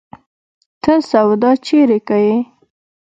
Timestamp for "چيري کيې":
1.65-2.37